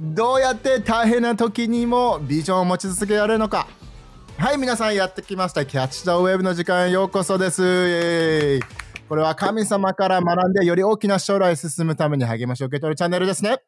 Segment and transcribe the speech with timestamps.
[0.00, 3.68] どうやって大変な時にもビジョンを持ち続けられるのか。
[4.36, 5.64] はい皆さんやってきました。
[5.64, 8.58] キャッチ・ザ・ウェブの時間へようこそです。
[9.08, 13.58] これは神様から学んでより大きな将来へ進むために励ましを受け取るチャンネルですね。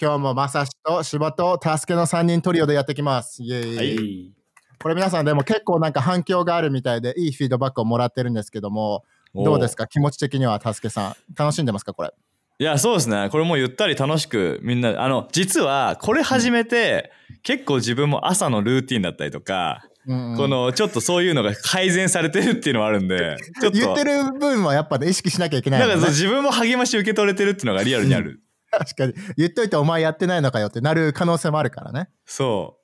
[0.00, 3.42] 今日もまさしと柴と助けの3人トリオでやってきます。
[3.42, 4.32] イエーイ、はい。
[4.80, 9.02] これ皆さんでも結構なんか反響があるみたいでいいフィードバックをもらってるんですけども
[9.34, 9.88] どうですか？
[9.88, 11.14] 気持ち的には助けさん。
[11.34, 11.92] 楽しんでますか？
[11.92, 12.12] これ
[12.58, 13.28] いや、そうですね。
[13.30, 23.78] これもうゆったり楽しくみんな、あの、実はこれ始めて、結構自分も朝のルーティンだったりとか、うんうんこのちょっとそういうのが改善されてるっていうのはあるんで、 ちょっと。
[23.78, 28.40] 言ってる分はやっぱね意識しなきゃいけないねなんかそう自分も励まし受け取れてるっていうのがリアルにある。
[28.70, 32.78] 確かに言っといてお前やってないのかよってなる可能性もあるからねそ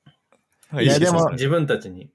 [0.75, 0.83] う。
[0.83, 2.11] いやでも自分たちに。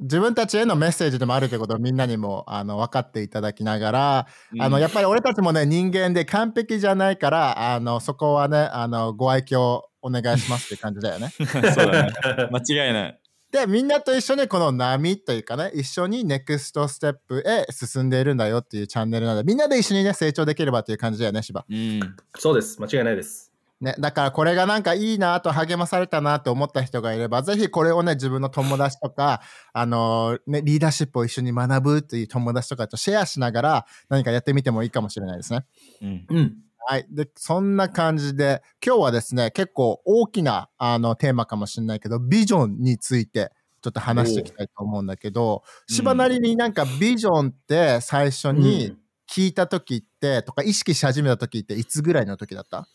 [0.00, 4.26] 自分たちへのメッセージでもあるということをみんなにもあの分かっていただきながら、
[4.58, 12.12] あのやっぱり俺たちもね人間で完璧じゃないからあのそこはねあのご愛嬌お願いしますって感じだよね そうだね。
[12.50, 13.20] 間違いない。
[13.50, 22.00] でみんなと一緒にこの波というかね一緒にネクストステップへ進んでいるんだよっていうチャンネルなのでみんなで一緒にね成長できればという感じだよね芝うん。
[22.36, 22.78] そうです。
[22.80, 23.47] 間違いないです。
[23.80, 29.40] ね、だからこれがなんかいいなと励まされたなと思った人がいれば、ぜひこれをね、自分の友達とか、
[29.72, 35.64] あのね、リーダーシップを一緒に学ぶっていう友達とかとシェアしながら何かやってみてもいいかもしれないですね。
[36.02, 36.26] うん。
[36.28, 36.56] うん。
[36.88, 37.06] はい。
[37.10, 48.92] で、そんな感じで、今日はですね、結構大きなあのテーマかもしれないけど、ビジョンについてちょっと話していきたいと思うんだけど、芝なりになんかビジョンって最初に
[49.30, 52.88] 聞いた時って、とか意識し始めた時っていつぐらいの時だった？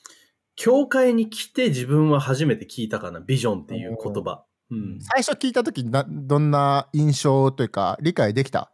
[0.55, 3.19] 教会に来て自分は初めて聞いたかな。
[3.19, 4.43] ビジョンっていう言葉。
[4.71, 4.99] うん。
[5.01, 8.71] 最初聞いた時などんな印象というか理解できた？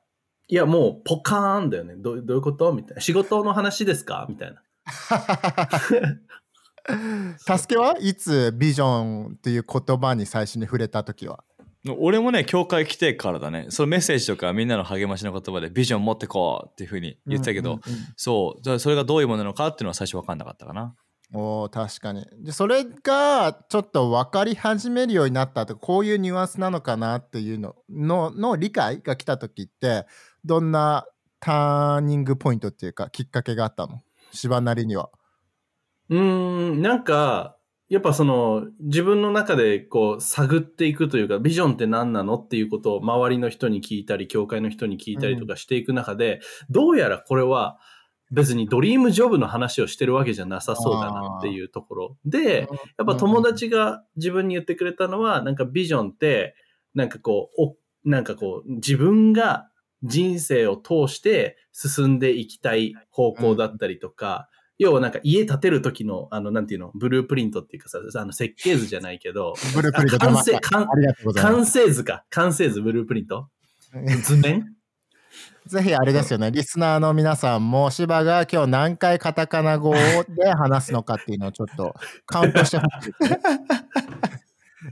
[0.48, 1.96] いや、もうポカーンだよね。
[1.96, 2.74] どうどういうこと？
[2.74, 3.02] みたいな。
[3.02, 4.26] 仕事の話ですか？
[4.28, 4.62] みたいな。
[7.58, 11.44] 助けはいつビジョンっていう言葉に最初に触れた時は？
[11.98, 13.68] 俺もね、教会来てからだね。
[13.70, 18.62] そのメッセージとかみんなの励ましの言葉でビジョン持ってこうっていうふうに言ってたけど、うんうんうんそう。
[18.62, 20.96] じゃあそれがどういうものなのかっていうのは最初分かんなかったかな。
[21.34, 22.26] お確かに。
[22.40, 30.06] でそれがちょっと分かり始めるようになったとこういうニュアンスなのかなっていうののの理解が来た時って
[30.44, 31.06] どんな
[31.40, 34.02] ターニングポイントっていうかきっかけがあったの？
[34.32, 35.10] 芝なりには。
[36.10, 37.56] うん、なんか、
[37.88, 47.80] やっぱその、自分の中でこう、探っていくというか、ビジョンって何なのっていうことを周りの人に聞いたり、教会の人に聞いたりとかしていく中で、どうやらこれは、
[48.32, 52.18] 別にドリームジョブの話をしてるわけじゃなさそうだなっていうところ。
[52.26, 52.68] で、
[52.98, 56.56] やっぱ友達が自分に言ってくれたのは、なんかビジョンって、
[56.94, 57.76] なんかこう、お
[58.06, 59.70] なんかこう、自分が
[60.04, 64.48] 人生を通して進んでいきたい方向だったりとか、
[64.78, 70.60] 要はなんか家建てる時の、あの、なんていうの、ブループリントっていうかさ、あの設計図じゃないけど、ブループリント出完成、
[71.34, 72.26] 完成図か。
[72.30, 73.50] 完成図、ブループリント？
[74.24, 74.62] 図面？
[74.62, 74.79] す
[75.66, 76.52] ぜひあれですよね。
[76.52, 81.94] リスナーの皆さんも芝が今日何回カタカナ語で話すのかっていうのをちょっと
[82.26, 83.14] カウントしてほしい。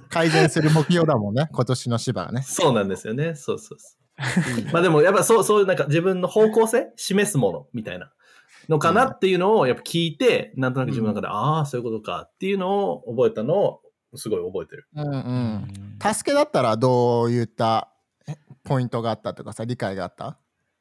[0.10, 1.50] 改善する目標だもんね。
[1.52, 2.42] 今年の芝がね。
[2.44, 3.36] そうなんですよね。
[3.36, 3.98] そうそうそう。
[4.74, 8.12] まあでも、やっぱそう、そういうなんか自分の方向性示すものみたいな
[8.68, 13.82] のかなっていうのをやっぱ聞いて、なんとなく自分の中で、ああ、そういうことかっていうのを覚えたのを、
[14.16, 14.88] すごい覚えてる。
[14.96, 16.00] うんうん。
[16.02, 17.97] 助けだったらどういったえ
[18.68, 20.38] ポイントがあったとかさ理解があった？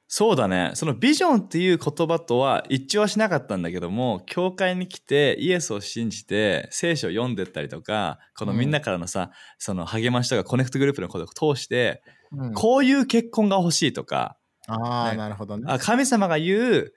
[0.08, 0.70] そうだね。
[0.74, 14.36] そのビジョンっていう言葉とは一致はしなかったんだけども、教会に来てイエスを信じて聖書を読んでったりとか、このみんなからのさ、その励ましとかコネクトグループのことを通して、うんこういう結婚が欲しいとか、
[14.68, 15.64] ああ、ねなるほどね。
[15.66, 16.92] あ神様が言う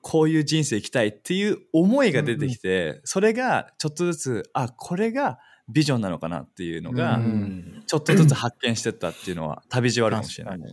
[0.00, 5.38] こういう人生生きたいっていう思いが出てきて、それがちょっとずつあこれが
[5.68, 7.82] ビジョンなのかなっていうのが、うん。
[7.86, 10.58] ちょっとずつ発見してったっていうのは旅路はあるかもしれない。
[10.58, 10.66] ね。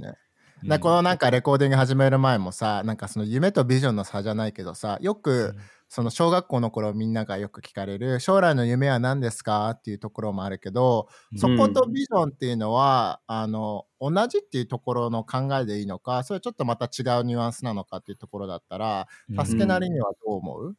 [0.64, 0.70] うん。
[0.70, 5.56] だこのなんかレコーディング始める前もさなんかその夢とビジョンの差じゃないけどさよく
[5.90, 11.08] その小学校の頃みんながよく聞かれる将来の夢は何ですかっていうところもあるけど
[11.38, 19.46] そことビジョンっていうのは、あの同じっていうところの考えでいいのかそれちょっとまた違うニュアンスなのかっていうところだったらうん。
[19.46, 20.76] 助けなりにはどう思う、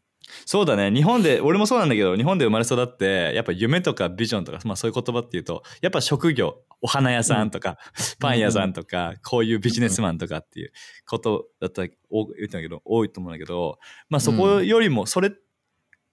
[0.46, 0.90] そうだね。
[0.90, 7.78] 日本で俺もそうなんだけど日本で生まれ育ってやっぱ夢とかビジョンとか、まあ、そういう言葉っていうとやっぱ職業お花屋さんとか、
[8.20, 10.72] パン屋さんとか、こういうビジネスマンとかっていう
[11.08, 13.78] ことだったら多言ってんだけど多いと思うんだけど、
[14.10, 15.32] まあ、そこよりもそれ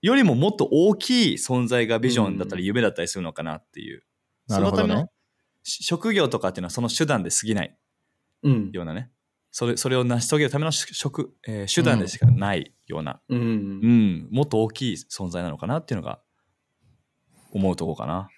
[0.01, 4.03] よりももっと大きい存在がビジョンだったり夢だったりするのかなっていう、
[4.47, 4.81] なるほどね。
[4.81, 5.09] そのための
[5.63, 7.77] し職業とかっていうのはその手段で過ぎない
[8.43, 8.71] うん。
[8.71, 9.11] ようなね
[9.51, 13.35] それそれを成し遂げるための職、えー手段でしかないような、う。
[13.35, 13.41] うん
[13.81, 16.19] ん、もっと大きい存在なのかなっていうのが
[17.51, 18.29] 思うとこかな。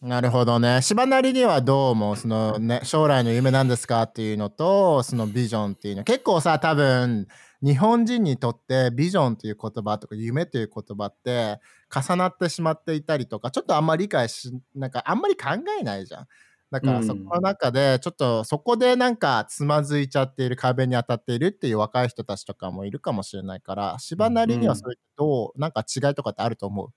[0.00, 0.82] なるほどね。
[0.82, 2.16] 芝なりにはどう思う？
[2.16, 6.02] そのね、将来の夢なんですかっていうのと、そのビジョンっていうの。
[6.02, 7.28] 結構さ、多分、
[7.62, 11.60] 日本人にとってビジョンという言葉とか夢という言葉って
[11.94, 16.26] 重なってしまっていたりとか、ちょっとあんまり理解し、なんかあんまり考えないじゃん。
[16.72, 26.88] だからそこの中で、ちょっとそこでなんかつまずいちゃっている壁に当たっているっていう若い人たちとかもいるかもしれないから、芝なりにはそれとなんか違いとかってあると思う？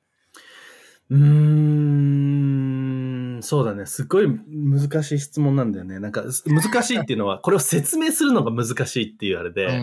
[1.11, 1.21] うー
[3.37, 3.85] ん、そうだね。
[3.85, 5.99] すっごい難しい質問なんだよね。
[5.99, 9.75] なんか、難しいっていうのは、これを説明するのが難しいっていうあれで、うんう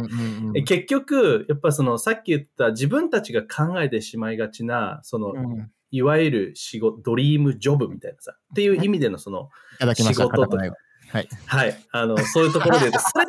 [0.48, 9.50] んうん結局、やっぱその、さっき言った自分たちが考えてしまいがちな、その、うんいわゆる仕事、ドリームジョブみたいなさ、っていう意味でのその。
[9.94, 10.76] 仕事と固くないわ
[11.10, 11.28] はい。
[11.46, 11.76] はい。
[11.92, 13.26] あの、そういうところで言うと、それ、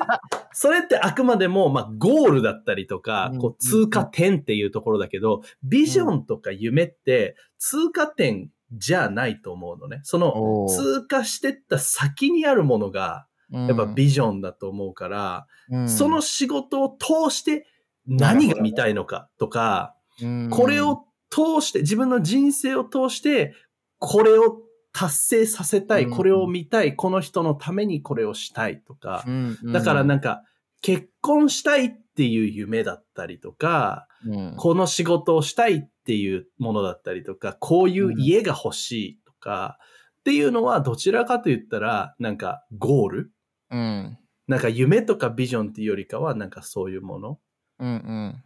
[0.54, 10.00] それってあくまでも、まあ、ゴールだったりとかうん、こう、通過点っていうところだけど、ビジョンとか夢って、通過点じゃないと思うのね。
[10.04, 17.68] その、通過してった先にあるものが、やっぱビジョンだと思うから、うんその仕事を通して
[18.06, 23.56] 何が見たいのかとか、うんこれを通して、自分の人生を通して、
[23.98, 26.12] これを達成させたい、うん。
[26.12, 29.26] これを見たい、この人のためにこれをしたいとか。
[29.64, 30.44] だからなんか、
[30.82, 34.56] 結婚したいっていう夢だったりとか、うん。
[34.58, 39.80] この仕事をしたいっていうものだったりとか、こういう家が欲しいとか、
[40.20, 43.32] っていうのはどちらかと言ったら、なんかゴール？
[43.72, 44.18] うん。
[44.48, 47.40] なんか夢とかビジョンっていうよりかは、なんかそういうもの？
[47.80, 48.44] うんうん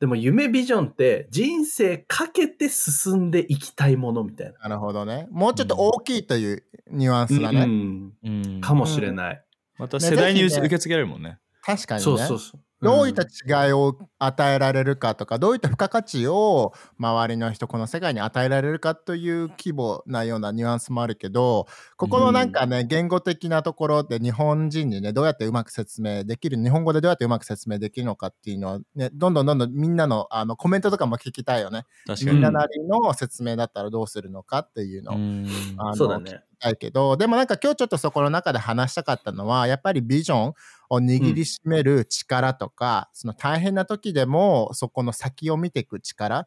[0.00, 4.58] でも夢ビジョンって人生かけて進んでいきたいものみたいな。
[4.60, 5.26] なるほどね。
[5.30, 7.62] もうちょっと大きいというニュアンスだね。
[7.62, 9.44] うんうんかもしれない。
[9.76, 11.38] また世代に受け継げられるもんね。
[11.62, 12.04] 確かにね。
[12.04, 12.60] そうそうそう。
[12.80, 21.66] どういった違いを与えられるかとか、どういった付加価値を周りの人、この世界に与えられるかという規模なようなニュアンスもあるけど、
[21.96, 31.84] ここのなんかね、言語的なところで日本人にね、どうやってうまく説明できる、日本語でどうやってうまく説明できるのかっていうのは、ね、どんどんどんどんみんなのあのコメントとかも聞きたいよね。
[32.06, 32.32] 確かに。
[32.32, 35.46] みんななりの説明だったらどうするのかっていうのを、うん
[35.78, 36.42] あのそうだね。
[36.60, 40.54] たいけど、でもなんか今日ちょっとそこの中で話したかったのは、やっぱりビジョン
[40.90, 46.46] を握りしめる力とか、その大変な時でもそこの先を見ていく力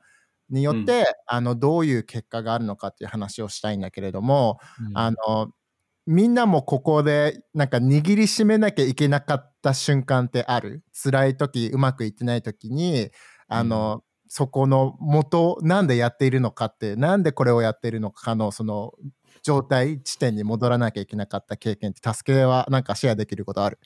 [0.49, 4.59] によって、あの、どういう結果があるのかっていう話をしたいんだけれども、
[4.93, 5.51] あの、
[6.07, 10.83] みんなもここでなんか握りしめなきゃいけなかった瞬間ってある？
[10.93, 13.11] 辛い時、うまくいってない時に、
[13.47, 18.93] あの、そこの元、なんでやっているのかって、なんでこれをやっているのかの、その
[19.43, 23.79] 状態、地点に戻らなきゃいけなかった経験って、助けはなんかシェアできることある？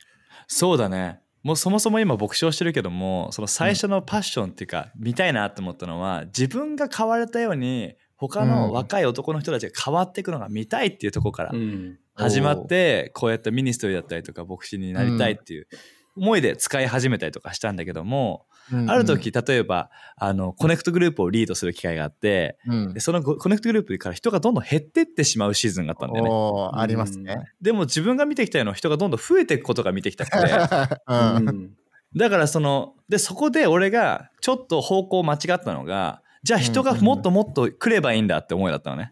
[0.47, 1.21] そうだね。
[1.43, 11.99] もうそもそも今牧師をしてるけどもその最初のパッションっていうか、見たいなって思ったのは自分が変われたように他の若い男の人たちが変わっていくのが見たいっていうところからうん。
[12.15, 15.67] 始まってこうやって ministry だったりとか牧師になりたいっていう
[16.15, 18.45] 思いで使い始めたりとかしたんだけども、
[18.87, 26.69] ある時例えばあの connect group をリードする機会があってうんでその connect group から人がどんどん減ってってしまうシーズンがあったんだよね。
[26.73, 27.51] ありますね。
[27.61, 30.37] でも自分が見てきたような人がどんどん増えていくことが見てきたくて
[31.07, 31.71] うんうん
[32.15, 39.11] だからそのでそこで俺がちょっと方向間違ったのがじゃあ人がもっともっと来ればいいんだって思いだったのね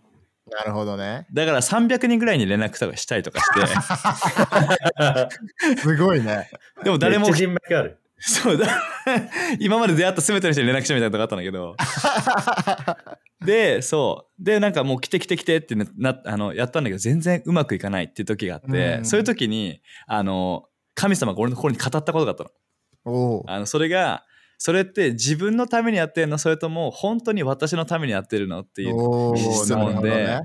[0.49, 1.25] なるほどね。
[1.33, 3.45] だから300人ぐらいに連絡とかしたりとかし
[5.73, 6.49] て すごいね。
[6.83, 7.97] でも誰も人脈ある。
[8.25, 8.81] そうだ。
[9.59, 11.75] 今まで出会った全ての人に連絡したみたいなとこあったんだけど。
[13.45, 14.43] でそう。
[14.43, 19.05] でなんかもう来て来て来てってななあのやったんだけど全然うまくいかないっていう時があって、うん。
[19.05, 20.63] そういう時にあの
[20.95, 22.45] 神様が俺の心に語ったことがあった
[23.05, 23.43] の。
[23.47, 24.23] あのそれが
[24.57, 26.37] それって自分のためにやってんの？
[26.37, 28.61] それとも本当に私のためにやってるの？
[28.61, 30.41] っていう質問で、ね。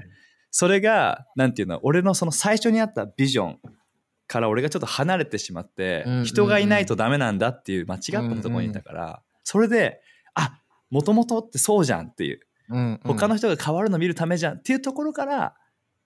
[0.50, 1.78] それがなんていうの？
[1.84, 3.58] 俺のその最初にあったビジョン
[4.28, 8.00] から俺がちょっと離れてしまって、うんうんうん人がいないとダメなんだっていう間違っ
[8.36, 10.00] たところにいたから、それで
[10.34, 12.40] あもともとってそうじゃんっていう。
[12.70, 13.00] うんうん。
[13.04, 15.54] 他の人が変わるのを見るためじゃんっていうところから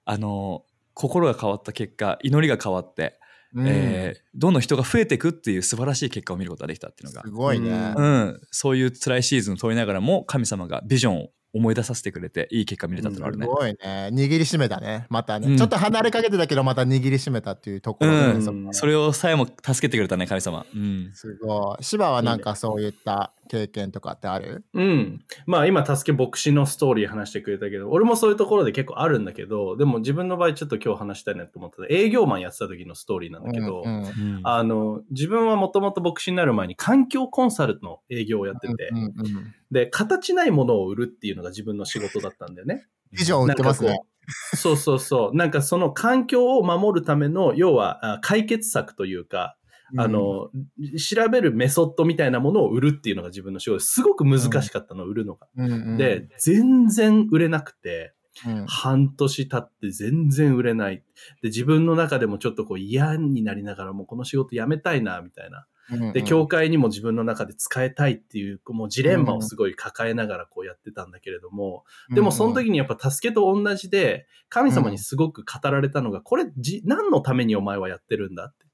[0.04, 0.64] あの
[0.94, 3.18] 心が変わった結果祈りが変わって、
[3.54, 3.68] うん。
[3.68, 7.22] えーどんどん人が増えていくっていう素晴らしい結果を見ることができたっていうのが。
[7.22, 7.92] すごいね。
[7.94, 13.44] うん、そういう辛いシーズンを通りながらも神様がビジョンを思い出させてくれていい結果見れたってのがあるね。
[13.46, 13.78] すごいね。
[14.12, 15.06] 握りしめたね。
[15.10, 20.64] またね、うんちょっと離れかけてたけど、また握りしめたっていうところねそれをさえも助けてくれたね神様。
[20.74, 21.84] うん、すごい。
[21.84, 24.64] 芝はなんかそういった経験とかってある？
[24.72, 25.22] うん。
[25.44, 42.86] まあ今、助け牧師のストーリー話してくれたけど、俺もそういうところで結構あるんだけど、でも自分の場合ちょっと今日話したいなと思った営業マンやってた時のストーリーなんだけど、うんうんうんあの、自分はもともと牧師になる前に環境コンサルの営業をやってて、うんうんうんで、形ないものを売るっていうのが自分の仕事だったんだよね。
[43.10, 44.02] ビジョン売ってますねなんか。
[44.02, 44.08] こ
[44.54, 45.36] うそうそうそう。
[45.36, 49.56] なんかその環境を守るための、要はあ解決策というか、
[49.96, 50.50] あの、
[50.98, 55.48] 調べるメソッドみたいなものを売るっていうのが自分の仕事ですごく難しかったの、売るのが。
[55.96, 58.14] で、全然売れなくて、
[58.46, 61.02] うん半年経って全然売れない。
[61.42, 65.66] で、自分の中でもちょっとこう嫌になりながらもうこの仕事辞めたいな、みたいな。
[65.90, 71.84] うんうんで、教会にも自分の中で使いたいっていう、もうジレンマをすごい抱えながらこうやってたんだけれども、
[72.14, 78.66] でもその時にやっぱ助けと同じで、神様にすごく語られたのが、これじ、何のためにお前はやってるんだって。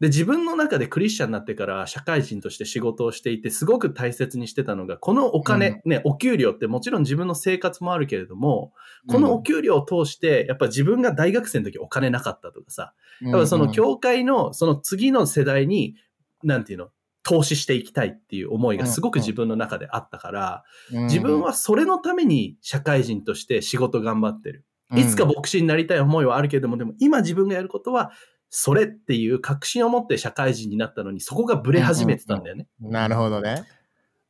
[0.00, 8.72] で、自分の中でクリスチャンになってから社会人として仕事をしていて、すごく大切にしてたのが、このお金、ね、お給料ってもちろん自分の生活もあるけれども、
[9.08, 15.96] このお給料を通して、やっぱ自分が大学生の時お金なかったとかさ、やっぱその教会のその次の世代に、
[16.42, 16.88] なんていうの、
[17.22, 24.64] 投資していきたいっていう思いがすごく自分の中であったから、自分はそれのために社会人として仕事頑張ってる。
[24.96, 28.10] いつか牧師になりたい思いはあるけれども、でも今自分がやることは、
[28.50, 32.66] それっていう確信を持って社会人になったのに、そこがブレ始めてたんだよね。
[32.80, 33.64] なるほどね。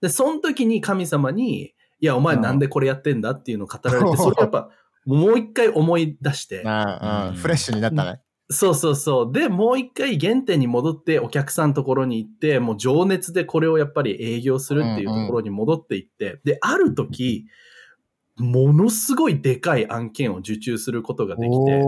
[0.03, 4.71] で、その時に神様に、いや、お前なんでこれやってんだっていうのを語られて、それやっぱ、
[5.07, 8.21] もう一回思い出して、ああうんフレッシュになったね。
[8.51, 9.33] そうそうそう。
[9.33, 17.47] で、もう一回原点に戻ってお客さんのところに行って、もう情熱でこれをやっぱり営業するっていうところに戻っていって、で、ある時、
[18.37, 21.83] ものすごいでかい案件を受注することができて、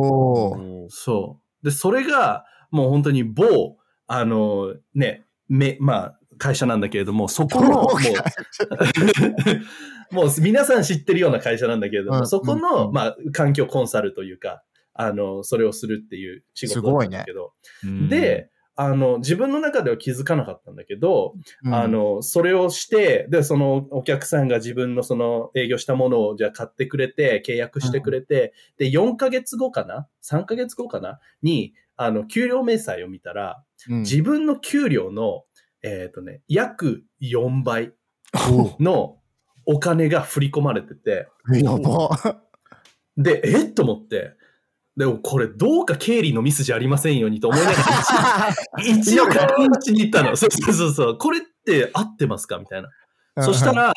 [0.89, 1.42] そう。
[1.63, 3.77] で、それが、もう本当に某、
[4.07, 7.89] あの、ね、め、まあ、会社なんだけれども、そこの、も
[10.11, 12.93] う、 もう皆さん知ってるような会社なんだけれども、うんそこうんの、うん。
[12.93, 14.63] まあ、環境コンサルというか、
[14.95, 17.53] あの、それをするっていう仕事だったんだけど、
[17.85, 21.75] うんで、あの、自分の中では気づかなかったんだけど、うん。
[21.75, 31.21] あの、それをして、で、そのお客さんが自分のその営業したものをじゃあ買ってくれて、契約してくれて、で、4ヶ月後かな ?3 ヶ月後かな？
[31.43, 34.01] に、あの、給料明細を見たら、うん。
[34.01, 35.45] 自分の給料の、
[35.83, 37.93] えっ、とね、約4倍
[38.51, 38.83] お。
[38.83, 39.19] の
[39.67, 42.41] お金が振り込まれてて、ーやば。
[43.19, 43.65] で、え？
[43.65, 44.35] っと思って、
[44.97, 50.37] でもこれどうか経理のミスじゃありませんようにと思いながら、 一応確認しに行ったの。
[50.37, 51.19] そうそうそうそう。
[51.19, 52.59] これって合ってますか？
[52.59, 52.91] みたいな。
[53.43, 53.95] そした、ら、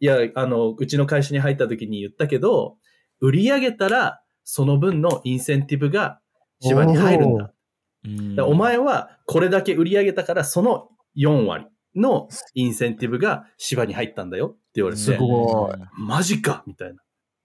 [0.00, 2.76] いや、あの、うちの会社に入った時に言ったけど、
[3.20, 6.20] 売り上げたら、その分のインセンティブが
[6.60, 8.46] 芝に入るんだ。
[8.46, 17.02] お前はこれだけ売り上げたから、その4割のインセンティブが芝に入ったんだよって言われすて、ごいマジかみたいな。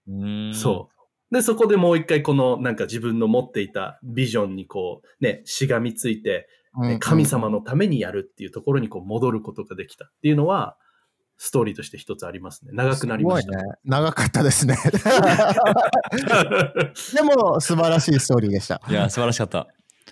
[0.08, 0.93] うんそう。
[1.34, 6.48] で、そこでもう一回このなんか自分の持っていたビジョンにこう、ね、しがみついて、
[6.80, 10.76] ね神様のためにやるっていうところにこう戻ることができたっていうのは、
[11.36, 12.70] ストーリーとして一つありますね。
[12.72, 13.52] 長くなりました。
[13.52, 13.74] すごいね。
[13.84, 14.76] 長かったですね。
[17.14, 18.80] でも素晴らしいストーリーでした。
[18.88, 19.66] いや素晴らしかった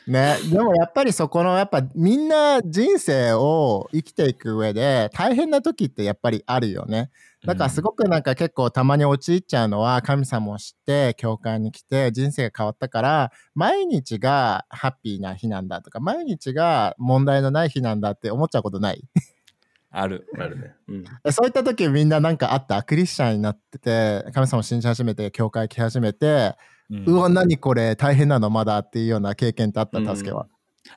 [0.08, 7.12] ね、でもやっぱりそこのやっぱみんな人生を生きていく上で大変な時ってやっぱりあるよね。
[7.44, 19.02] だからすごくなんか結構たまに陥っちゃうのは神様を知って教会に来て人生が変わったから毎日がハッピーな日なんだとか毎日が問題のない日なんだって思っちゃうことない
[19.90, 20.74] あるあるね。
[20.88, 20.92] う
[21.28, 21.32] ん。
[21.32, 26.54] そういった時みんななんかあったクリスチャンになってて神様を信じ始めて教会来始めて、
[26.90, 28.50] うんうわ何これ大変なの？
[28.50, 30.46] まだっていうような経験ってあったうん助けは。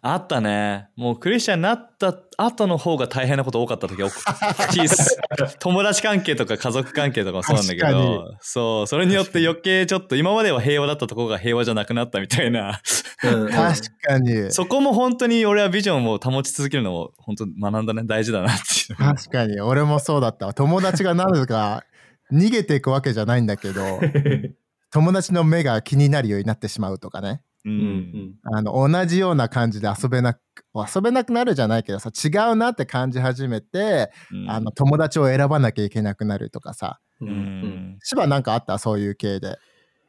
[0.01, 0.89] あったね。
[0.95, 3.97] もうクリスチャンになった後の方が大変なこと多かった時
[5.59, 8.87] 友達関係とか家族関係とかもそうなんだけどそう。
[8.87, 12.81] それによって余計ちょっと今までは平和だったところが平和じゃなくなったみたいな。
[13.23, 13.49] うん。
[13.49, 14.51] 確かに。
[14.51, 18.03] そこも本当に俺はビジョンを保ち続けるのを本当学んだね。
[18.05, 19.61] 大事だなっていう確かに。
[19.61, 20.53] 俺もそうだったわ。
[20.53, 21.83] 友達がなぜか
[22.31, 23.99] 逃げていくわけじゃないんだけど
[24.91, 27.77] 友達の目が気になるようになってしまうとかねううん。
[27.77, 30.39] んあの同じような感じで遊べなく
[30.75, 34.49] 遊べなくなるじゃないけどさ違うなって感じ始めて、うん。
[34.49, 36.99] あの友達を選ばなきゃいけなくなるとかさ。
[37.21, 37.97] うん。
[38.03, 38.77] 芝なんかあった？
[38.77, 39.57] そういう系で。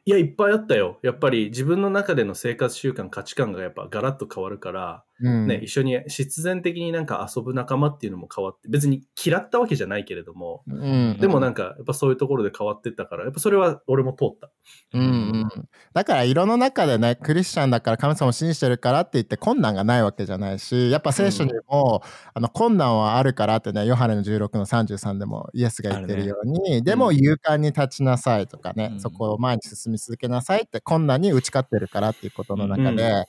[0.05, 0.99] いや、いっぱいあったよ。
[1.03, 5.47] やっぱり自分の中での生活習慣、価値観がやっぱガラッと変わるから、うん。
[5.47, 14.49] ね、一緒に必然的になんか遊ぶ仲間っていうのも変わって、別に嫌ったわけじゃないけれども、うんでもなんか、やっぱそういうところで変わってったから、やっぱそれは俺も通った。
[14.93, 15.49] うんうん、
[15.93, 22.01] だから色の中でねクリスチャンだから神様を信じてるからって言って困難がないわけじゃないしやっぱ聖書にも、
[22.33, 28.99] あの困難はあるからってねヨハネの16の33でもイエスが言ってるように、でも勇敢に立ちなさいとかね、うん。
[28.99, 33.25] そこを前に進み続けなさいって困難に打ち勝ってるからっていうことの中で、うん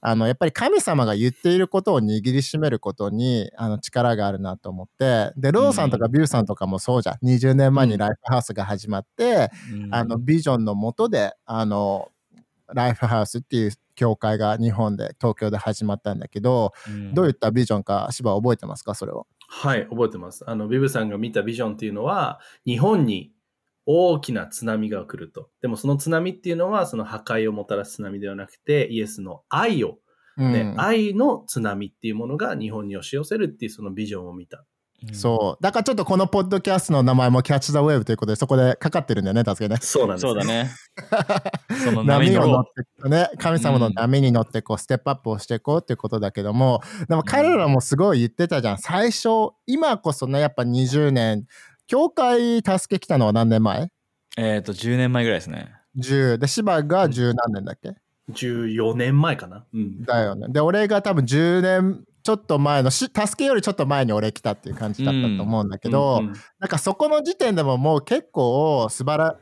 [0.00, 5.32] あのやっぱり神様が言っていることを握りしめることにあの力があるなと思って。
[5.36, 7.26] でローさんとかビューさんとかもそうじゃん。
[7.26, 9.94] 20年前にライフハウスが始まって、うん。
[9.94, 12.10] あのビジョンのもとであの
[12.72, 17.14] ライフハウスっていう教会が日本で東京で始まったんだけど、うん。
[17.14, 18.94] どういったビジョンか芝覚えてますか？
[18.94, 19.26] それを。
[19.50, 20.44] はい、覚えてます。
[20.46, 23.32] あの、ビブさんが見たビジョンっていうのは、日本に
[23.90, 25.48] 大きな津波が来ると。
[25.62, 29.96] でもその津波っていうのは、その破壊をもたらす津波ではなくて、イエスの愛を、
[30.36, 34.66] ね、うん愛の津波っていうものが日本に押し寄せるっていうそのビジョンを見た。
[35.12, 39.76] そうだからちょっとこのポッドキャストの名前もキャッチ・ザ・ウェーブということでそこでかかってるんだよね確かにね。
[39.80, 40.22] そうなんです。
[40.22, 40.44] そうだ。
[40.44, 40.70] ね。
[41.84, 42.64] その波に乗ろ波を乗っ
[43.02, 49.28] てね神様の波に乗ってこうステップアップをしていこうっていうことだけどもでも彼らもすごい言ってたじゃん最初
[49.66, 51.46] 今こそねやっぱ20年
[51.88, 53.84] 教会助け来たのは何年前？
[53.84, 53.90] う。
[54.36, 55.72] えっと、10年前ぐらいですね。
[55.98, 57.94] 10で芝が10何年だっけ、
[58.32, 59.64] 14年前かな。
[59.72, 60.04] うん。
[60.04, 60.46] だよね。
[60.50, 69.36] で、俺が多分10年ちょっと前のし、助けよりちょっと前に俺来たっていう感じだったと思うんだけど、うんうんなんかそこの時点でももう結構素晴ら、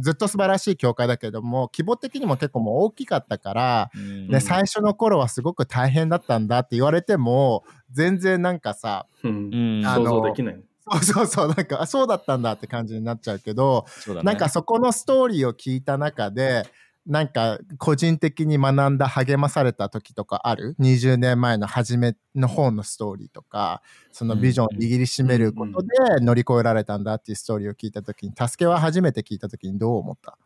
[0.00, 10.60] ずっと素晴らしい教会だけども、規模的にも結構もう大きかったから、うんで、最初の頃はすごく大変だったんだって言われても、全然なんかさ、うんうんあの想像できない。
[10.98, 14.22] そうそうそう、なんか、あそうだったんだって感じになっちゃうけど、ね。
[14.22, 16.64] なんかそこのストーリーを聞いた中で、
[17.06, 23.82] なんか個人的に学んだ励まされた時とかある ?20 年前の初めの方のストーリーとか、
[24.12, 25.88] そのビジョンを握りしめることで
[26.20, 30.36] 乗り越えられたんだっていうストーリーを聞いた時に、助けは初めて聞いた時にどう思った？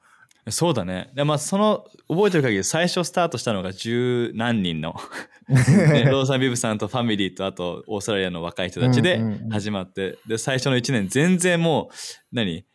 [0.50, 1.10] そうだね。
[1.14, 4.94] でまあ、その、覚えてる限り、最初スタートしたのが十何人の、
[5.48, 9.48] ねローサン・ビブさんとファミリーと、あと、オーストラリアの若い人たちでうんうんうん。
[9.50, 11.94] 始まって、で、最初の1年、全然もう、
[12.32, 12.66] 何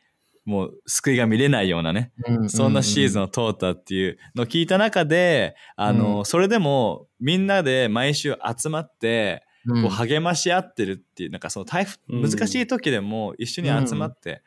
[0.45, 2.11] もう、救いが見れないようなね、
[2.47, 6.25] そんなシーズンを通ったっていうのを聞いた中で、あの、うん。
[6.25, 9.83] それでも、みんなで毎週集まって、うん。
[9.83, 12.21] こう励まし合ってるっていう、なんかその大うん。
[12.23, 14.41] 難しい時でも一緒に集まって、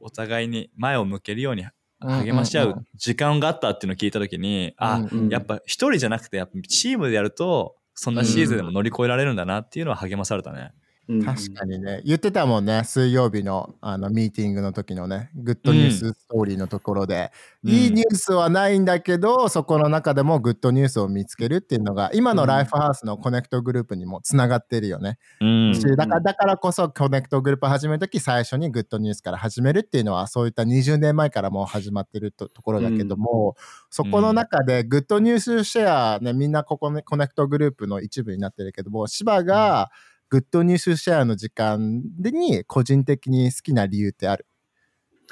[0.00, 1.64] お互いに前を向けるように
[2.04, 5.00] 励まし合う時間があったっていうのを聞いた時に、あ、
[5.30, 10.72] やっぱ一人じゃなくて、やっぱチームでやると、そんなシーズンでも乗り越えられるんだなっていうのは励まされたね。
[11.08, 17.30] うん確かにね、言ってたもんね、水曜日のあのミーティングの時のね、 good news story のところで、
[17.62, 17.70] うん。
[17.70, 25.18] いいニュースはないんだけど、そこの中でも good news を見つけるっていうのが、今のライフハウスの connect group にもつながってるよね。
[25.42, 25.74] うん。
[25.74, 33.56] しだからだからこそ connect group 始めるとき最初に good news から始めるっていうのはそういった20年前からもう始まってるとところだけども、
[33.90, 39.90] そこの中で good news シェアねみんなここね connect group の一部になってるけども芝が
[40.34, 44.46] good news シェアの時間でに個人的に好きな理由ってある？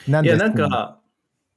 [0.06, 1.00] なんいや、でなんか、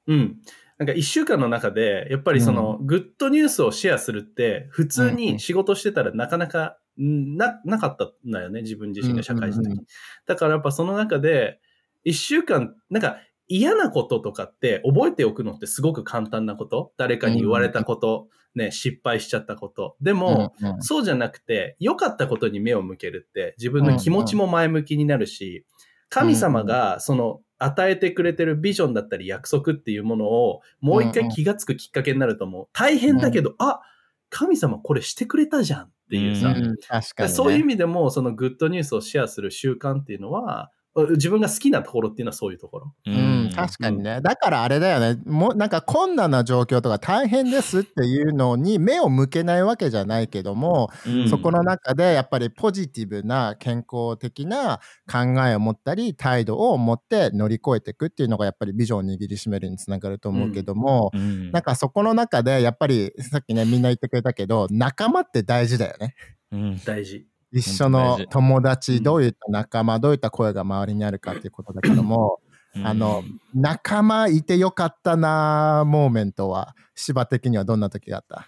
[0.08, 0.38] うん。
[0.80, 9.74] なんか一週間の中で、やっぱりその、 good news をシェアするって、普通に仕事してたらなかなかんな、なかったんだよね、自分自身が社会人的に。
[9.74, 9.78] うん。
[9.78, 9.88] うんう
[10.26, 11.60] だからやっぱその中で、
[12.04, 16.94] 一週間、なんか嫌なこととかって覚えておくのってすごく簡単なこと？
[16.98, 19.96] 誰かに言われたこと、ね、失敗しちゃったこと。
[20.02, 20.82] でも、うんうん。
[20.82, 25.66] そうじゃなくて、良かったことに目を向けるって、自分の気持ちも前向きになるし、
[26.10, 32.68] 神様がその与えてくれてるビジョンだったり約束っていうものをもう一回気がつくきっかけになると思う。
[32.74, 33.82] 大変だけど、あ、
[34.30, 36.76] 神様これしてくれたじゃんっていうさ、うんうん。
[36.78, 42.94] 確かに、ね、そういう意味でもそのグッドニュースをシェアする習慣っていうのは、自分が好きなところっていうのはそういうところ。
[43.06, 44.22] ううん、確かにね。
[44.22, 45.22] だからあれだよね。
[45.26, 54.80] もうなんか困難な状況とか大変ですっていうのに目を向けないわけじゃないけども、うんそこの中でやっぱりポジティブな健康的な
[55.12, 66.16] 考えを持ったり態度を持って乗り越えていくっていうのがやっぱりビジョンを握りしめるにつながると思うけども、うんなんかそこの中でやっぱりさっきねみんな言ってくれたけど仲間って大事だよね。
[66.52, 67.28] うん大事。
[67.60, 72.40] 一緒の友うん達どういった仲間どういった声が周りにあるかっていうことだけども、
[72.84, 78.48] あの仲間いてよかったなーモーメントは芝的にはどんな時があった？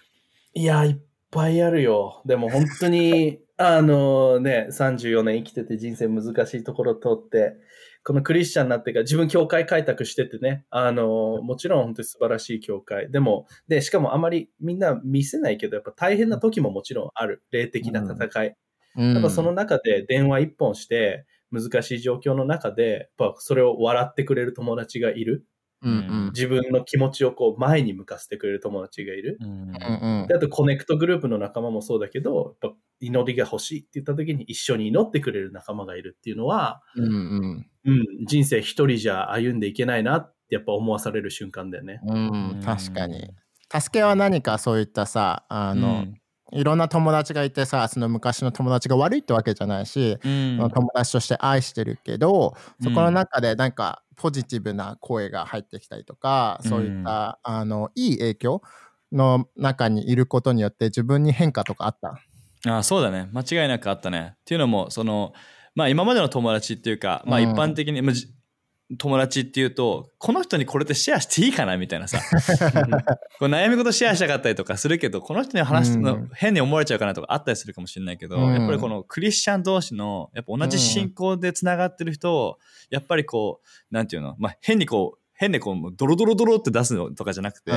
[0.54, 0.98] いや、いっ
[1.30, 2.22] ぱいあるよ。
[2.26, 7.56] でも本当に、 あのね、34年生きてて人生難しいところを通って、
[8.04, 13.10] このクリスチャンになってから自分教会開拓しててね、あの、もちろん本当に素晴らしい教会。
[13.10, 17.42] でも、で、しかもあまりみんな見せないけど、やっぱ大変な時ももちろんある。
[17.50, 18.56] 霊的な戦い。
[19.02, 25.46] やっぱその中で電話一本して、難しい状況の中で、やっぱそれを笑ってくれる友達がいる。
[25.80, 29.38] うんうん、自分の気持ちをこう前に向かせてくれる友達がいる。
[29.40, 42.00] うんうん、であと connect group の仲間もそうだけど、やっぱ祈りが欲しいって言った時に一緒に祈ってくれる仲間がいるっていうのは、うんうんうん、人生一人じゃ歩んでいけないなってやっぱ思わされる瞬間だよね。
[42.04, 43.30] うん、確かに。
[43.72, 46.06] 助けは何かそういったさ、あの、
[46.52, 58.62] いろんな友達がいてさその昔の友達が悪いってわけじゃないし、うん、友達として愛してるけどそこの中でなんかポジティブな声が入ってきたりとか、そういった、あのいい影響
[59.12, 62.18] の中にいることによって自分に変化とかあった？
[62.68, 63.28] あそうだね。
[63.32, 64.34] 間違いなくあったね。
[64.34, 65.32] っていうのもその
[65.76, 68.14] まあ今までの友達っていうか、まあ一般的に、うん
[68.96, 72.20] 友達っていうとこの人にこれってシェアしていいかなみたいなさ。
[73.38, 87.70] こう悩み事シェアしたかったりとかするけどこの人に話すの変に思われちゃうかなとかあったりするかもしれないけど、うん、やっぱりこのクリスチャン同士のやっぱ同じ信仰でつながってる人をやっぱりこうなんていうの、まあ、変にこう変でこうドロドロドロって出すのとかじゃなくて、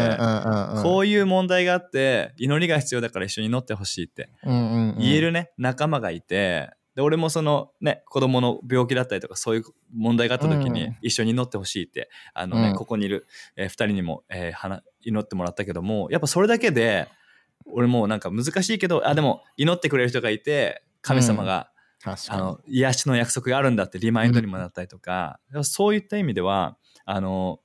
[0.82, 9.64] こういう問題があって祈りが必要だから一緒に祈ってほしいって言えるね仲間がいてで俺もそのね子供の病気だったりとかそういう
[9.96, 17.08] 問題があった時に一緒に祈ってほしいって、あのね、うん、ここにいる、えー、2人にも、えー、祈ってもらったけどもやっぱそれだけで
[17.66, 21.70] 俺もなんか難しいけどあでも祈ってくれる人がいて神様が、
[22.06, 27.60] うん、あの癒しの約束があるんだってリマインドにもなったりとか、うん、そういった意味ではあの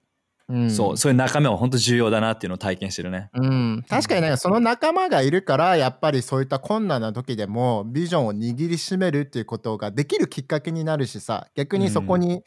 [0.48, 3.30] うん、そうそういう仲間は本当重要だなっていうのを体験してるね。
[3.34, 12.42] うん、確かにねその仲間がいるからやっぱりそういった困難な時でもビジョンを握りしめるっていうことができるきっかけになるしさ逆にそこに、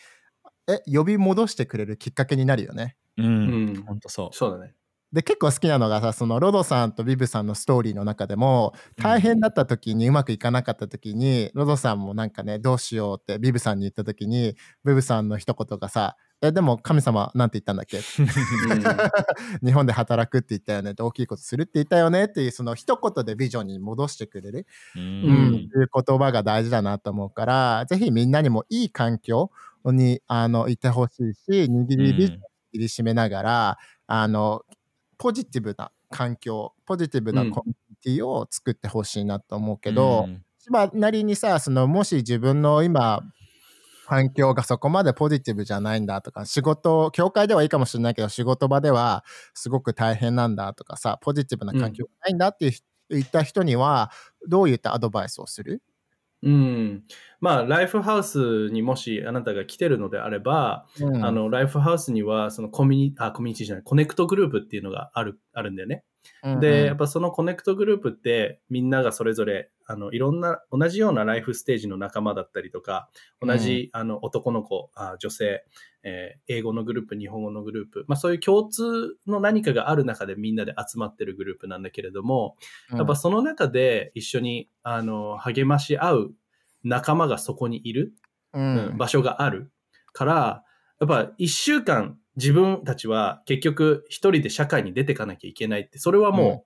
[0.67, 2.95] うん、え呼び戻してくれるきっかけになるよね。
[3.17, 3.29] うん、う
[3.71, 4.35] ん、本当そう。
[4.35, 4.73] そうだね。
[5.11, 17.99] で結構好きなのがさそのロドさんとビブさんのストーリーの中でも大変だった時にうまくいかなかった時に、ロドさんもなんかねどうしようってビブさんに言った時にビブさんの一言がさえでも神様なんて言ったんだっけ？
[19.61, 29.51] 日本で働くって言ったよね大きいことするって言ったよねっていうその一言でビジョンに戻してくれる、うん、うん、いう言葉が大事だなと思うからぜひみんなにもいい環境
[29.83, 32.41] にあのいてほしいし握りビジョン握
[32.73, 34.61] りしめながら、うん、あの
[35.17, 43.21] ポジティブな環境ポジティブなコミュニティを作ってほしいなと思うけど、うん、なりにさそのもし自分の今
[44.09, 52.71] 環境がそこまでポジティブじゃないんだとか、仕事、教会ではいいかもしれないけど、仕事場ではすごく大変なんだとかさ、ポジティブな環境がないんだって
[53.09, 54.09] 言った人には、
[54.47, 55.83] どういったアドバイスをする？
[56.41, 57.03] うん。
[57.41, 66.05] まあ、ライフハウスにもしあなたが来てるのであれば、うん、あの、ライフハウスには、そのコミュニ、あ、コミュニティじゃない、 connect group っていうのがある、あるんだよね。
[66.59, 73.09] で、やっぱその connect group ってみんながそれぞれあのいろんな同じようなライフステージの仲間だったりとか
[73.41, 75.63] 同じ、あの男の子あ女性、
[76.03, 82.55] えー、英語のグループ日本語のグループ、まあ、そういう共通の何かがある中でみんなで集まってるグループなんだけれども、
[82.91, 86.33] やっぱその中で一緒にあの励まし合う
[86.83, 88.13] 仲間がそこにいる、
[88.53, 89.71] うん、場所がある
[90.13, 90.63] から
[90.99, 96.65] やっぱ一週間自分たちは結局一人で社会に出てかなきゃいけないって、それはも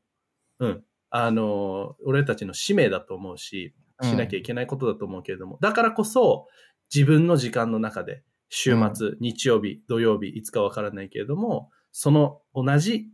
[0.60, 6.48] う、うん、うん、あの、俺たちの使命だと思うし、しなきゃいけないことだと思うけれども、うん、だからこそ
[6.94, 13.08] 自分の時間の中で、週末、うん、日曜日、土曜日、いつかわからないけれども、その同じ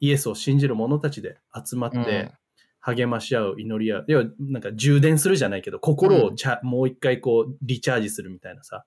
[0.00, 2.32] イエスを信じる者たちで集まって、
[2.80, 4.04] 励まし合う、祈り合う。
[4.08, 8.84] 要は、なんか充電するじゃないけど、心をちゃ、もう一回こう、リチャージするみたいなさ。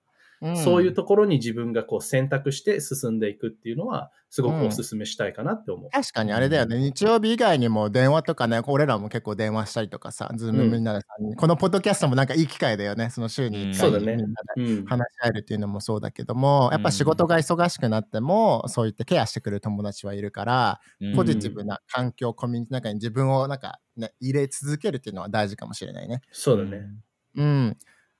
[0.56, 20.80] そういうところに自分がこう選択して進んでいくっていうのは、すごくお勧めしたいかなって思う、うん、確かにあれだよね、日曜日以外にも電話とかね、俺らも結構電話したりとかさ、ズームみんなでさ、うん、このポッドキャストもなんかいい機会だよね、その週に1回みんなで話し合えるっていうのもそうだけども、やっぱ仕事が忙しくなっても、そういってケアしてくれる友達はいるから、
[21.14, 26.22] ポジティブな環境、コミュニティの中に自分をなんかね、入れ続けるっていうのは大事かもしれないね。
[26.32, 26.88] そうだね。
[27.36, 27.76] うん。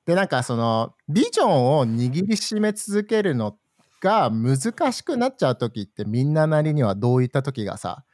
[0.07, 3.57] でなんかそのビジョンを握りしめ続けるの
[4.01, 8.05] が難しくなっちゃう時ってみんななりにはどういった時がさ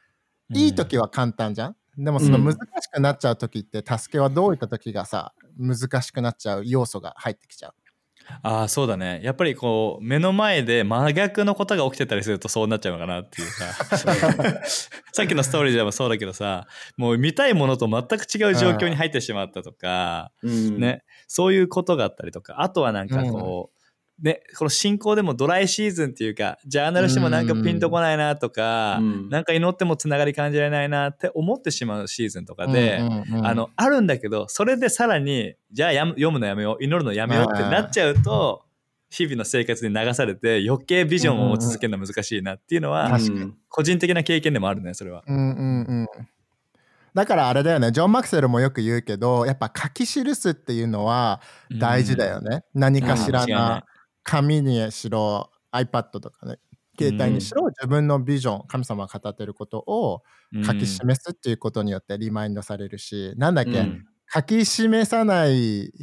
[0.53, 7.73] いい時は簡単じゃん、でもその難しくなっちゃう時って助けはどういった時がさ難しくなっちゃう要素が入ってきちゃう？
[8.43, 9.19] ああそうだね。
[9.23, 13.97] やっぱりこう目の前で真逆のことが起きてたりするとそうなっちゃうのかなっていうさ
[15.13, 16.67] さっきのストーリーでもそうだけどさ
[16.97, 21.03] もう見たいものと全く違う状況に入ってしまったとか、うん、ね。
[21.27, 22.61] そういうことがあったりとか。
[22.61, 23.80] あとはなんかこう、
[24.21, 29.29] ね、この進行でもドライシーズンっていうか、ジャーナルしてもなんかピンとこないなとか、うん。
[29.29, 33.47] なんか祈ってもつながり感じられないなって思ってしまうシーズンとかで、うんうんうん。
[33.47, 38.63] あの、あるんだけど、それでさらに、じゃあ読むのやめよう、祈るのやめようってなっちゃうと、
[39.09, 43.57] 日々の生活に流されて余計ビジョンを持ち続けるの難しいなっていうのは、うん。
[43.69, 45.23] 個人的な経験でもあるね、それは。
[45.27, 46.07] うんうんうん
[47.13, 47.91] だからあれだよね。
[47.91, 51.41] ジョン・マクセルもよく言うけどやっぱ書き記すっていうのは
[51.77, 53.83] 大事だよね、何かしらな
[54.23, 56.57] 紙にしろ iPad とかね
[56.99, 60.65] 携帯にしろ、自分のビジョン神様が語ってることをうん。
[60.65, 64.05] 書き示すっていうことによってリマインドされるし、なんだっけ、うん。
[64.33, 65.93] 書き示さない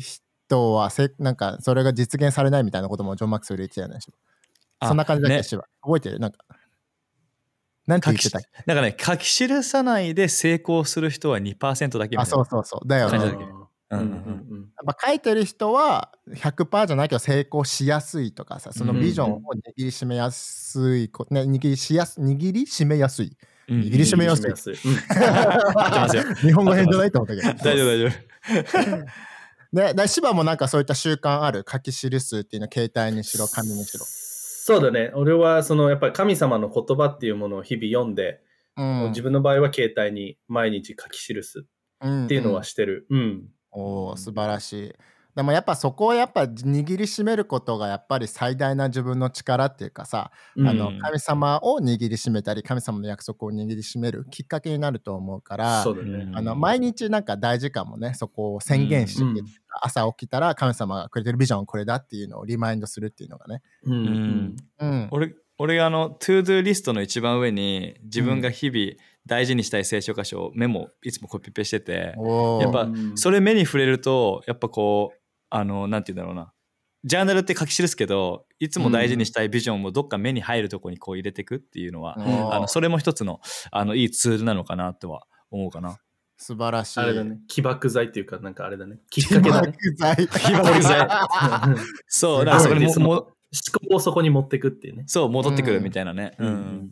[0.48, 3.98] 人はせなんかそれが実現されないみたいなこともジョン・マクセル言ってたよね
[4.80, 5.42] あそんな感じだっけ、ね。
[5.42, 6.18] シバ覚えてる？
[6.18, 6.38] なんか。
[7.86, 8.48] なんて言ってたっけ？
[8.66, 12.22] だからね、書き記さないで成功する人は2%だけみたいな。
[12.22, 12.88] あそうそうそう。
[12.88, 13.18] だよね
[13.90, 14.68] うんうんうん。
[14.86, 23.36] ぱ書いてる人は100%じゃないけど成功しやすいとかさそのビジョンを握りしめやすいこ、ね、握りしやす握りしめやすい。
[23.68, 24.56] うん握りしめやすい。
[24.56, 24.76] すよ
[26.40, 27.48] 日本語変じゃないと思ったけど。
[27.62, 29.06] 大丈夫大丈夫。
[29.72, 31.64] ね、だ芝もなんかそういった習慣ある？
[31.70, 34.04] 書き記すっていうの携帯にしろ紙にしろ。
[34.06, 35.12] そうだね。
[35.14, 38.40] 俺はそのやっぱり神様の言葉っていうものを日々読んで、
[38.76, 39.08] うん。
[39.10, 41.66] 自分の場合は携帯に毎日書き記す
[42.02, 43.06] っていうのはしてる。
[43.10, 43.48] うん。
[43.70, 44.92] おー素晴らしい。
[45.38, 50.68] でもやっぱそこをやっぱ握りしめることがやっぱり最大な自分の力っていうかさ、うん。
[50.68, 56.28] あの神様を握りしめたり神様の約束を握りしめるきっかけになると思うからそうだね。
[56.34, 59.36] あの毎日なんか大事かもねそこを宣言して、うん。
[59.80, 63.62] 朝起きたら神様がくれてるビジョンはこれだっていうのをリマインドするっていうのがね。
[63.84, 64.56] うん。
[64.80, 65.08] うん。
[65.12, 68.92] 俺俺があの、 to-do list の一番上に自分が日々
[69.28, 72.14] 大事にしたい聖書箇所をメモいつもコピペしてて、
[72.60, 75.18] やっぱうんそれ目に触れると、やっぱこう、
[75.50, 76.52] あの、なんて言うんだろうな。
[77.04, 85.98] ジャーナルって書き記すけど、いつも大事にしたいビジョンをどっか目に入るとこにこう入れていくっていうのは、おーあのそれも一つのあのいいツールなのかなとは思うかな。
[86.38, 87.00] 素晴らしい。
[87.00, 87.38] あれだね。
[87.48, 88.98] 起爆剤っていうか、なんかあれだね。
[89.10, 89.72] きっかけだね。
[89.72, 90.28] 起爆剤。
[90.28, 91.08] 起爆剤
[92.08, 93.20] そう、だからそこにも思
[93.90, 95.04] 考をそこに持っていくっていうね。
[95.06, 96.34] そう戻ってくるみたいなね。
[96.38, 96.90] ううんん。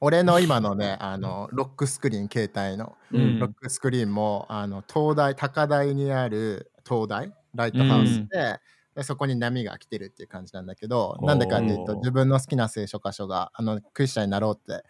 [0.00, 3.38] 俺の今のね、あの、ロックスクリーン、携帯の、うん。
[3.38, 8.58] ロックスクリーンも、あの、東大、高台にある東大、ライトハウスで、
[8.94, 14.84] でそこに波が来てるっていう感じなんだけど、なんでかっていうと、自分の好きな聖書箇所が、あの、クリスチャンになろうって、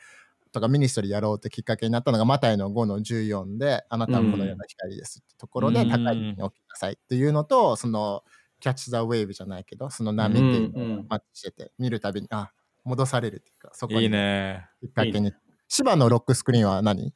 [0.53, 5.91] とかミニストリーやろうってきっかけになったのが、マタイの5の14で、あなたはこのような光ですってところで、うん。
[5.91, 8.23] 高いに置きなさいっていうのと、その、
[8.61, 12.53] キャッチ・ザ・ウェーブじゃないけど、その波っていうのをマッチしてて、見るたびに、あ、
[12.85, 14.67] 戻されるっていうか、そこにいいね。
[14.81, 15.29] きっかけに。
[15.29, 15.35] いい
[15.73, 17.15] 芝のロックスクリーンは何？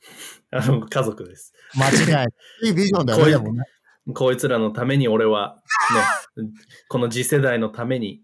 [0.52, 1.52] あの家族です。
[1.74, 2.26] 間違いない。
[2.62, 3.50] いいビジョンだよね。
[3.52, 3.64] ね
[4.14, 5.56] こいつらのために俺は、
[6.36, 6.48] ね、
[6.88, 8.22] この次世代のために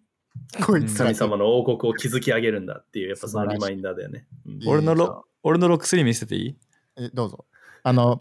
[0.64, 4.26] こいつら神様の王国を築き上げるんだっていう、やっぱそのリマインダーだよね。
[4.66, 6.56] 俺のロ俺のロック3見せていい？
[6.96, 7.46] えどうぞ。
[7.82, 8.20] あの、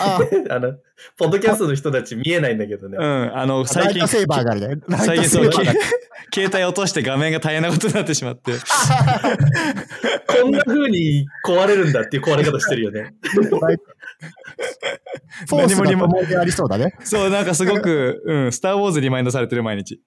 [0.00, 0.74] あ、 あの、
[1.16, 2.98] ポッドキャストの人たち見えないんだけどね。
[3.00, 3.36] うん。
[3.36, 4.76] あの、ラ最近イト、セーバーがあるね。
[4.88, 5.80] ラ最近そのけセーバーが
[6.32, 8.52] 携帯落として画面が大変なことになってしまって。
[10.28, 13.14] こんな風に壊れるんだっていう壊れ方してるよね。
[15.48, 16.94] フォースが何も共にありそうだね。
[17.02, 20.00] そう、なんかすごく、うん、スター・ウォーズリマインドされてる毎日。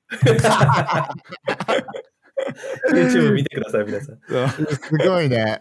[2.91, 4.19] YouTube 見てください、皆さん。
[4.49, 5.59] すごいね。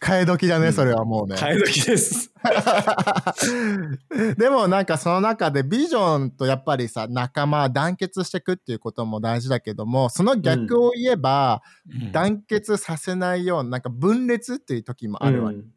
[0.00, 1.36] 替え時だね、それはもうね。
[1.36, 2.32] 替え時です。
[4.38, 11.62] でもなんかその中でビジョンとやっぱりさ仲間団結していくっていうことも大事だけどもその逆を言えば、
[12.12, 15.56] 団結させないようななんか分裂っていう時もあるわけ。
[15.56, 15.72] うんうん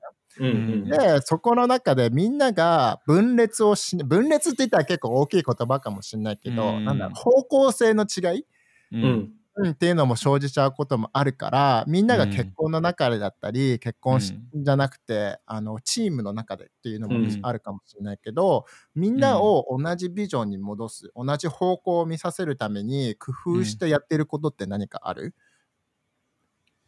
[0.85, 8.45] でそこの中でみんなが分裂をし分裂って言ったら結構大きい言葉かもしれないけど、うんなんだろう方向性の違い、う
[8.93, 9.29] うんん。
[9.55, 17.39] うん、っていうのも生じちゃうこともあるからみんなが結婚の中でだったり、結婚しじゃなくてあのチームの中でっていうのもうん。
[17.43, 25.33] あるかもしれないけど、みんなを同じビジョンに戻す同じ方向を見させるために工夫してやってることって何かある？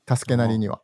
[0.07, 0.81] 助けなりには。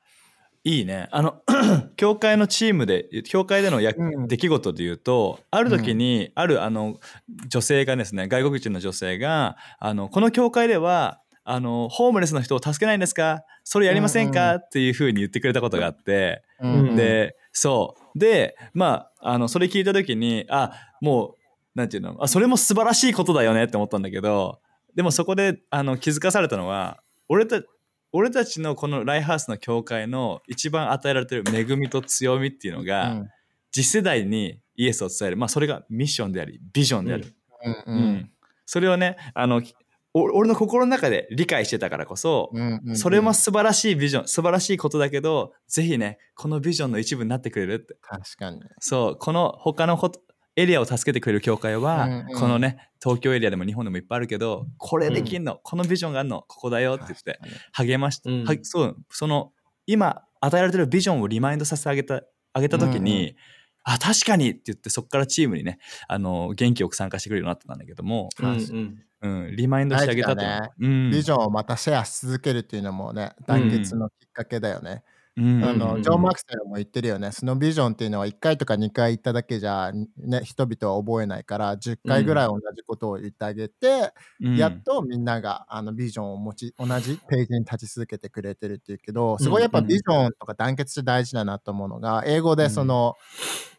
[0.65, 1.08] いいね。
[1.12, 1.42] あの、
[1.96, 4.28] 教会のチームで、教会でのや、うん。
[4.28, 7.00] 出来事で言うと、ある時に、あるあの、
[7.48, 13.44] 女性がですね、外国人の女性が、あの、この教会では、あの、ホームレスの人を助けないんですか？
[13.64, 18.20] それやりませんか、うんっていうふうに言ってくれたことがあって、うんで、そう。
[18.20, 21.36] で、まあ、あの、それ聞いた時に、あ、もう、
[21.76, 23.64] なんていうの、あ、それも素晴らしいことだよね。
[23.64, 24.60] って思ったんだけど、
[24.96, 27.62] でもそこで、あの、気づかされたのは、俺た
[28.12, 33.30] 俺たちのこのライハウスの教会の一番与えられてる恵みと強みっていうのが、うん。
[33.72, 35.38] 次世代にイエスを伝える。
[35.38, 37.36] まあ、それがミッションであり、ビジョンである。
[37.64, 37.74] うん。
[37.74, 38.32] ううんん。
[38.66, 39.62] それをね、あの、お
[40.13, 42.98] 俺の心の中で理解してたからこそ、うんうんうん。
[42.98, 47.95] それも素晴らしいビジョン、素晴らしいことだけど、ぜひね、このビジョンの一部になってくれるって。
[48.02, 48.62] 確かに。
[48.80, 50.22] そう、この他のこと
[50.56, 52.39] エリアを助けてくれる教会は、うんうん。
[52.39, 57.39] このね、東京エリアでも日本でもいっぱいあるけど、これできんの、このビジョンがあるの、ここだよって言って
[57.74, 58.45] 励まして、うん。
[58.45, 59.52] はそう、その、
[59.86, 63.36] 今与えられてるビジョンをリマインドさせてあげた、あげた時に、うんう
[63.84, 70.42] あ、確かにって言って、そこからチームにね、あの、元気よく参加してくれるようになったんだけども、うんうんうん、リマインドしてあげたと。
[70.42, 70.70] ね。
[70.80, 75.04] うん、ビジョンをまたシェアし続けるっていうのもね、団結のきっかけだよね。
[75.38, 77.32] うん、あのジョン・マクセルも言ってるよね。
[77.32, 84.58] そのビジョンっていうのは1回とか2回言っただけじゃ、ね、人々は覚えないから、10回ぐらい同じことを言ってあげて、うん。
[84.58, 93.16] やっとみんながあのビジョンを持ち、同じページに立ち続けてくれてるっていうけど、すごいやっぱビジョンとか団結って大事だなと思うのが、英語でその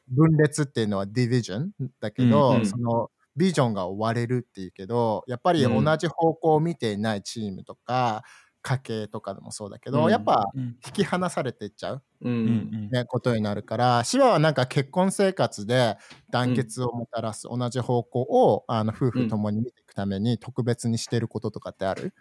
[0.09, 5.83] 分裂っていうのはディビジョンだけど、そのビジョンが割れるっていうけど、やっぱりうん。
[5.83, 8.23] 同じ方向を見ていないチームとか、
[8.63, 10.11] 家系とかでもそうだけど、うん。
[10.11, 10.77] やっぱうん。
[10.87, 12.03] 引き離されていっちゃう。
[12.21, 12.91] うん。
[12.93, 15.97] ね、ことになるから、シワはなんか結婚生活で
[16.31, 22.13] 団結をもたらす、同じ方向をあの夫婦ともに見ていくために特別にしてることとかってある、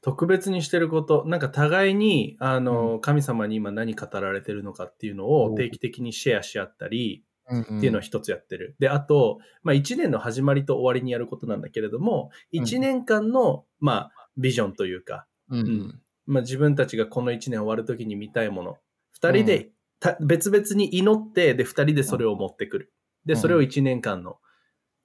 [0.00, 8.76] 特別にしてること、なんか互いに、あの、神様に今何語られてるのかっていうのをお定期的にシェアし合ったり、うんっていうのを一つやってる。
[8.78, 18.78] で、あと、まあ一年の始まりと終わりにやることなんだけれども、うん一年間の、まあ、ビジョンというか、うんまあ自分たちがこの一年終わるときに見たいもの、
[19.12, 22.92] 二人で、た別々に祈って、で、二人でそれを持ってくる。
[23.24, 23.40] で、うん。
[23.40, 24.38] それを一年間の、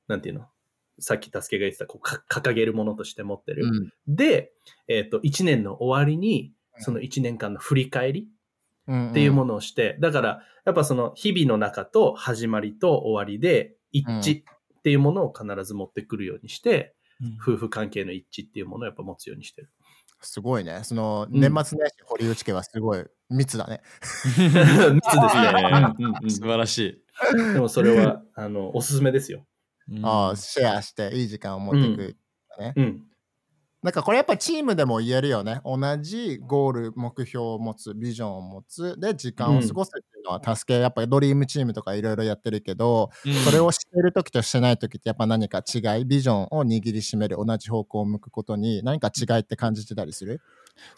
[0.08, 0.48] なんていうの？
[1.00, 3.66] さっき助けが言ってた、こう、か掲げるものとして持ってる。
[3.66, 4.16] うん。
[4.16, 4.52] で、
[4.88, 8.28] えっ、と、一年の終わりに、その一年間の振り返りうん
[8.90, 16.96] っていうものをして、だから、やっぱその日々の中と始まりと終わりで一致っていうものを必ず持ってくるようにして、
[17.42, 19.70] 夫婦関係の一致っていうものをやっぱ持つようにしてる。
[20.22, 20.82] すごいね。
[20.84, 23.82] そのうん年末年始堀内家はすごい密だね。
[24.02, 24.58] 密ですね。
[24.58, 29.46] いいねうんうん素晴らしうんでもそれは、あの、おすすめですよ。
[29.90, 30.00] い。
[30.04, 32.18] ああシェアしていい時間を持っていく。
[32.76, 33.07] うん。
[33.88, 35.62] なんかこれやっぱチームでも言えるよね。
[35.64, 43.34] 同じゴール、目標を持つ、ビジョンを持つ、で、時間を過ごすっていうのは助け、やっぱりドリームチームとかいろいろやってるけど、うん。
[43.34, 50.42] それをしている時としてない時ってやっぱ何か違い、ビジョンを握りしめる、同じ方向を向くことに何か違いって感じてたりする？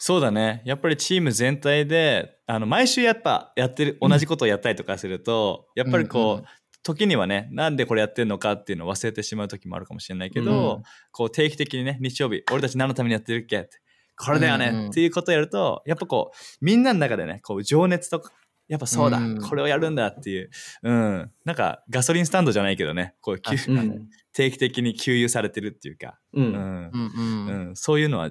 [0.00, 0.60] そうだね。
[0.64, 6.44] やっぱりチーム全体で、あの、毎週やっぱやってる、同じことをやったりとかすると、やっぱりこう、うんうん
[6.82, 10.82] 時にはね、なんでこれやってるのかっていうのを忘れてしまう時もあるかもしれないけど、うん。
[11.12, 13.80] こう定期的にね、日曜日、俺たち何のためにやってるっけって、
[14.16, 18.32] これだよね、っていうことをやると、やっぱこう、みんなの中でね、こう、情熱とか、
[18.68, 19.40] やっぱそうだ、うん。
[19.40, 20.50] これをやるんだっていう、
[20.84, 24.08] うん、なんかガソリンスタンドじゃないけどね、こう、うん。
[24.32, 26.40] 定期的に給油されてるっていうか、う。
[26.40, 26.52] うん。
[26.52, 27.76] ん、うん。
[27.76, 28.30] そういうのは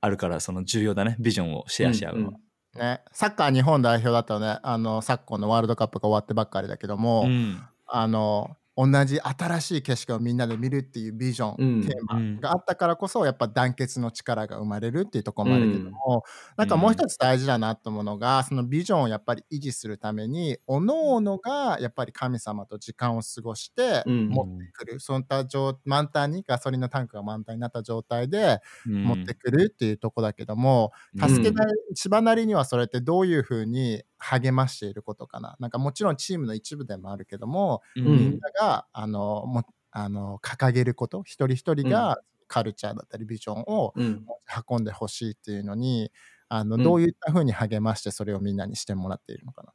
[0.00, 2.32] あるから、その重要だね、ビジョンをシェアし合うのは。
[2.76, 11.82] ね、サッカー日本代表だとね、あの昨今のワールドカップが終わってばっかりだけども、うんあの同じ新しい景色をみんなで見るっていうビジョン、うん。
[11.82, 12.04] テー
[12.36, 16.22] マがあったからこそやっぱ団結の力が生まれるっていうところもあるけども、
[16.56, 24.28] なんかもう一つ大事だなと思うのが、そのビジョンをやっぱり維持するために各々がやっぱり神様と時間を過ごしてうん。
[24.28, 29.02] 持ってくる、そういった状満タンにガソリンのタンクが満タンになった状態でうん。
[29.02, 31.28] 持ってくるっていうとこだけども、うん。
[31.28, 35.56] 助けなり、千葉なりにはそれってどういうふうに励ましていることかな。
[35.60, 44.28] なんかもちろんチームの一部でもあるけども、ううんみんながあのもあの掲げること、一人一人がカルチャーだったりビジョンをうん。
[44.70, 46.10] 運んでほしいっていうのに、
[46.48, 49.72] あのうんどういったふうに励ましてそれをみんなにしてもらっているのかな。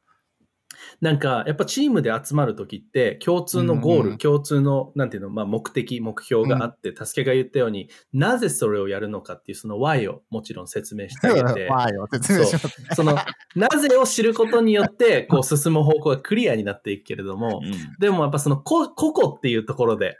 [1.00, 4.18] なんか、やっぱチームで集まるときって、共通のゴール、うんうん。
[4.18, 12.88] 共通の、なんていうの、まあ、目的、目標があって、助けが言ったように、なぜそれをやるのかっていう、その Y をもちろん説明してあげて、わーよ、説明しますね。
[12.94, 13.16] その、
[13.56, 17.60] なぜを知ることによって、 こう、進む方向がクリアになっていくけれども、
[17.98, 20.16] でもやっぱその個個々っていうところで、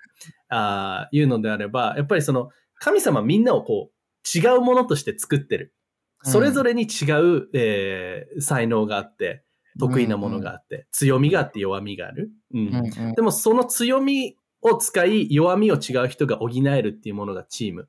[0.48, 5.74] あー言うのであれば、やっぱりその神様みんなをこう違うものとして作ってる。
[6.22, 9.44] それぞれに違う、えー才能があって、
[9.78, 12.30] 得意なものがあって、強みがあって弱みがある。
[12.52, 17.88] うんうんうんでもその強みを使い、弱みを違う人が補えるっていうものがチーム。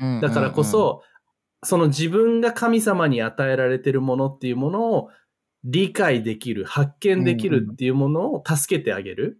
[0.00, 1.02] うんだからこそ、
[1.64, 5.10] その自分が神様に与えられてるものっていうものを
[5.64, 9.38] 理解できる、発見できるっていうものを助けてあげる。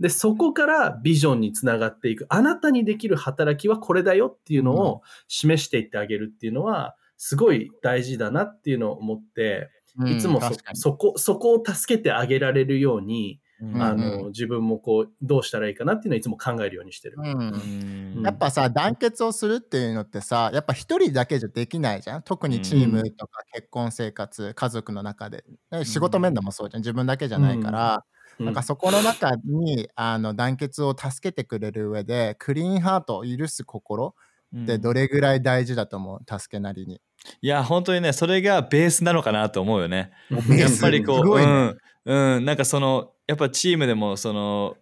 [0.00, 2.26] で、そこからビジョンにつながっていく。
[2.28, 9.68] あなたにできる働きはこれだよっていうのを示していってあげるっていうのは、すごい大事だなっていうのを思って、うん
[10.06, 13.98] いつもそ,、そこ、そこを助けてあげられるように、うんあうん。
[13.98, 17.16] の自分もこうどうしたらいいかなっていうのはいつも考えるようにしてる。
[17.18, 18.16] うん。
[18.16, 18.22] うん。
[18.22, 22.22] やっぱさ団結をするっていうのってさやっぱ一人だけじゃできないじゃん。
[22.22, 25.44] 特にチームとか結婚生活家族の中で。
[25.72, 26.82] ね仕事面でもそうじゃん。
[26.82, 28.04] 自分だけじゃないから、
[28.38, 28.46] うん。
[28.46, 34.14] なんかそこの中にあの団結を助けてくれる上でクリーンハート許す心
[34.56, 36.38] ってどれぐらい大事だと思う？
[36.38, 37.00] 助けなりに。
[37.40, 40.10] いや本当にねそれがベースなのかなと思うよね。
[40.50, 41.44] やっスぱりこう、ね。
[41.44, 44.76] うん、うん、なんかその、やっぱチームでも、その、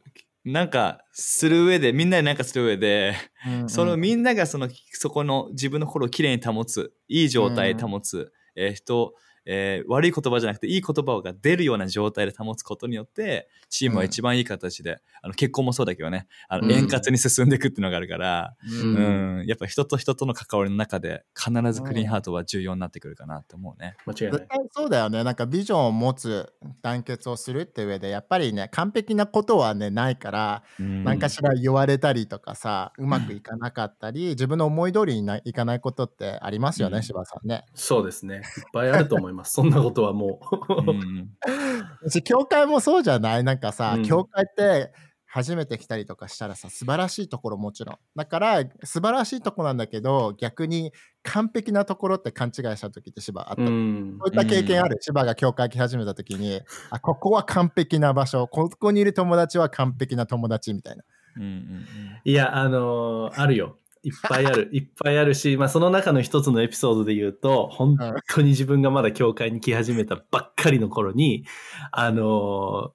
[0.44, 3.14] なんかする上で、みんなでなんかする上で、
[3.46, 3.68] うんうん。
[3.68, 9.12] そのみんながその、そこの自分の心をきれいに保つ、いい状態で保つ、えー人、
[9.46, 16.68] えー悪い言葉じゃなくていい言葉が出るような状態で保つことによって、チームは一番いい形で、あの結婚もそうだけどね、あうん。
[16.68, 19.38] の円滑に進んでいくっていうのがあるから、ううん。
[19.42, 23.94] ん、やっぱ人と人との関わりの中で、必ずクリーンハートは重要になってくるかなって思うね。
[24.06, 24.32] 間違いない。
[24.32, 24.46] 絶。
[24.48, 25.24] 対そうだよね。
[25.24, 31.04] なんかビジョンを持つ団結をするって上でやっぱりね完璧なことはねないからうん。
[31.04, 37.02] 何かしら言われたりとかさうまくいかなかったり 自分の思い通りにないかないことってありますよね、うん。
[37.02, 37.64] 柴さんね。
[37.74, 38.36] そうですね。
[38.36, 38.42] いっ
[38.72, 39.52] ぱいあると思います。
[39.54, 40.90] そんなことはもう。
[40.90, 41.30] うん。
[42.10, 43.44] し教会もそうじゃない？
[43.44, 44.02] なんかさ、うん。
[44.04, 44.92] 教会って
[45.28, 47.96] 初めて来たりとかしたらさ素晴らしいところもちろん。
[48.16, 54.16] だから素晴らしいところなんだけど逆に完璧なところって勘違いした時って芝あった、うん。
[54.18, 56.60] そういった経験ある、芝が教会来始めた時に
[56.90, 58.48] あここは完璧な場所。
[58.48, 61.04] ここにいる友達は完璧な友達みたいな。
[61.36, 61.86] うんうん。
[62.24, 63.78] いや、あのーあるよ。
[64.06, 64.68] いっぱいある。
[64.72, 67.96] いっぱいあるし、まあ、その中の一つのエピソードで言うと、本
[68.32, 71.44] 当に自分がまだ教会に来始めたばっかりの頃に、
[71.90, 72.26] あのー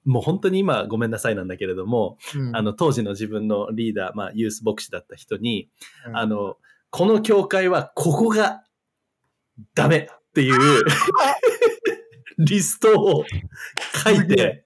[0.04, 5.68] もう本当に今ごめんなさいなんだけれども、うんあの、当時の自分のリーダー、まあ、ユース牧師だった人に、
[6.06, 6.56] うんあの、
[6.90, 8.62] この教会はここが
[9.74, 10.84] ダメっていう
[12.38, 13.24] リストを
[14.04, 14.64] 書いて、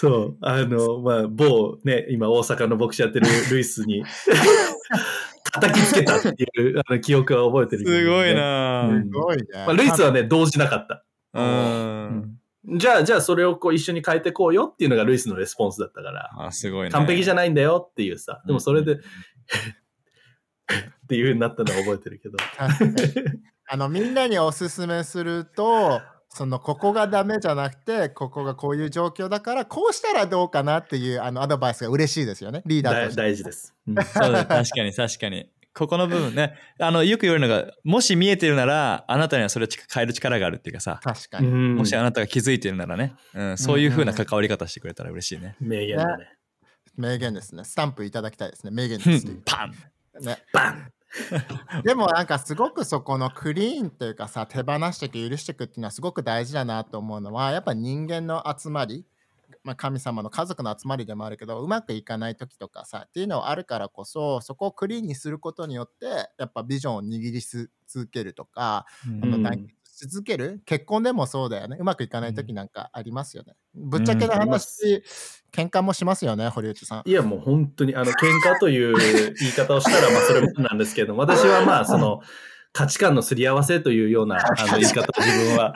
[0.00, 4.02] そう、あの、まあ、某ね、今大阪の牧師やってるルイスに
[5.52, 11.04] 叩きつけたっていうあの記憶は覚えてるけどね、すごいなぁうんすごいね、まあ、ルイスはね、動じなかった。
[11.34, 12.78] うん。
[12.78, 16.90] じゃあ、じゃあそれをこう一緒に変えてこうよっていうのがルイスのレスポンスだったから、あ、すごいね。
[16.92, 17.50] 完璧じゃない。
[17.50, 19.02] んだよっていうさ、でもそれで、う んっ
[21.08, 22.38] ていう風になったのは覚えてるけど。
[23.72, 26.00] あのみんなにおすすめすると
[26.32, 32.62] そのここがダメじゃなくてここがこういう状況だからこうしたらどうかなっていうあのアドバイスが嬉しいですよね。
[32.66, 33.22] リーダー大として。
[33.22, 33.74] 大事です。
[33.86, 33.94] うん。
[34.04, 35.50] そうだ、確かに確かに。
[35.72, 41.76] ここの部分ね、あの、よく言われるのが、もし見えてるなら、あなたにはそれを変える力があるっていうかさ、確かに、うん。
[41.76, 45.56] もしあなたが気づいてるならね、うん、そういう風な関わり方してくれたら嬉しいね。
[45.60, 46.28] 名言だね。
[46.96, 47.64] 名言ですね。
[47.64, 48.72] スタンプいただきたいですね。
[48.72, 49.26] 名言です。
[49.44, 50.24] パン。
[50.24, 50.42] ね。
[50.52, 50.92] バン
[51.84, 59.04] でもなんかすごくそこのクリーンっていうかさ手放していく許していくっていうのはすごく大事だなと思うのはやっぱ人間の集まり、
[59.64, 66.06] まあ、神様の家族の集まりでもあるけどうまくいかない時とかさっていうのはあるからこそそこをクリーンにすることによって
[66.38, 68.86] やっぱビジョンを握りす続けるとか
[69.22, 69.30] あうん。
[69.30, 70.60] の団結し続ける？
[70.64, 71.76] 結婚でもそうだよね。
[71.80, 74.50] うまくいかない時なんかありますよね、ぶっちゃけのうん
[75.52, 77.08] 喧嘩もしますよね堀内さん。
[77.08, 78.94] いや、もう本当に、あの、喧嘩という
[79.38, 82.20] 言い方をしたら、まあ、それもなんですけど、 私はまあ、その、
[82.72, 85.74] 価値観のすり合わせというようなあの言い方を自分は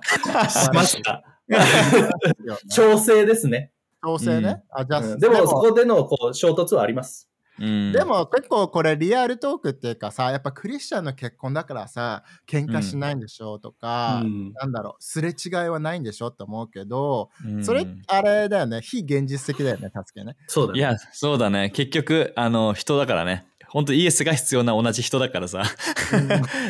[0.48, 1.24] しました。
[2.70, 3.72] 調整ですね。
[4.02, 5.18] 調整ね、あじゃあ、うん。
[5.18, 7.28] でも、そこでのこう衝突はあります。
[7.60, 20.78] うんでも結構これリアルトークっていうかさやっぱクリスチャンの結婚だからさ喧嘩しないんでしょうとか、うんなんだろうすれ違いはないんでしょって思うけど、うんそれあれだよね非現実的だよね助けねそうだね。
[20.78, 21.70] いや、そうだね。
[21.70, 23.46] 結局、あの、人だからね。
[23.68, 25.64] 本当イエスが必要な同じ人だからさ。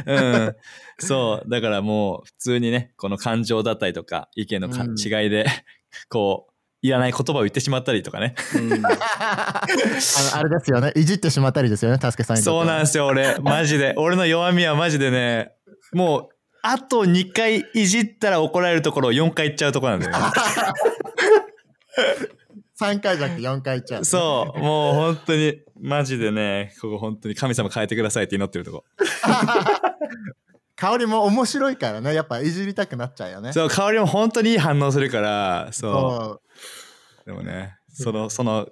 [0.07, 0.57] うん。
[0.99, 1.51] そう。
[1.51, 5.47] だからもう、普通にね、この感情だったりとか、意見のかうん違いで、
[6.09, 6.54] こう、
[6.85, 8.35] いらない言葉を言ってしまったりとかね。
[8.55, 9.67] うん あ
[10.35, 13.39] のあれですよねいじってしまったりですよね助けさんそうなんですよ、俺。
[13.41, 13.95] マジで。
[13.97, 15.53] 俺の弱みはマジでね、
[15.95, 20.33] もう、あと2回いじったら怒られるところを4回言っちゃうところなんだよね。
[22.79, 24.59] 3回じゃなくて4回いっちゃうそう。
[24.59, 28.85] もう本当に、マジでね、ここ本当に神様変えてくださいって祈ってるとこ。
[30.77, 36.41] 香りも面白いからねやっぱいじりたくなっちゃうよねそう、香りも本当にいい反応するから、そ
[37.25, 37.27] う。
[37.27, 38.69] でもね、その、その、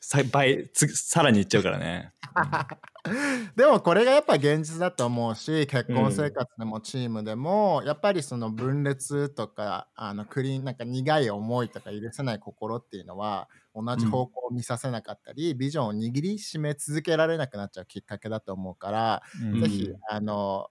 [0.00, 2.12] さ倍、つさらにいっちゃうからね。
[3.56, 20.68] でもこれがやっぱ現実だと思うし結婚生活でもチームでも、やっぱりその分裂とかあのクリーンなんか苦い思いとか許せない心っていうのは同じ方向を見させなかったり、ビジョンを握りしめ続けられなくなっちゃうきっかけだと思うから、うんぜひあの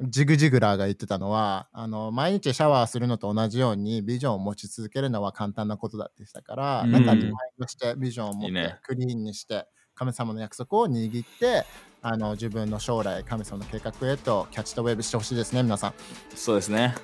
[0.00, 11.64] ジグジグラーが言ってたのはあの毎日シャワーするのと同じようにビジョンを持ち続けるのは簡単なことだって言ってたから、うんなんかリマインドしてビジョンを持ってクリーンにして神様の約束を握って
[12.00, 15.94] あの自分の将来神様の計画へとキャッチとウェブしてほしいですね皆さん。
[16.34, 16.94] そうですね。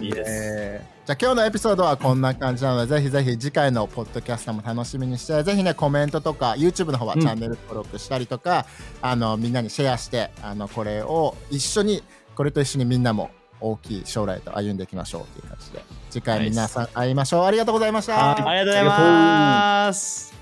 [0.00, 0.30] いいです。
[0.30, 8.66] えーじゃあ今日のエピソードはこんな感じなのでぜひぜひ次回のポッドキャストも楽しみにしてぜひねコメントとか YouTube の方はうんチャンネル登録したりとか、
[9.00, 12.02] あのみんなにシェアしてあのこれを一緒に
[12.36, 13.30] これと一緒にみんなも
[13.60, 15.82] 大きい将来と歩んでいきましょうという感じで。
[16.10, 17.44] 次回皆さん会いましょう。
[17.46, 18.12] ありがとうございました。
[18.12, 18.42] はい。
[18.42, 20.35] ありがとうございます。